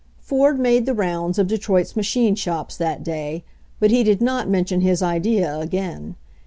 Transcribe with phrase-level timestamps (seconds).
[0.19, 3.43] Ford made the rounds of Detroit's machine shops that day,
[3.79, 6.15] but he did not mention his idea again.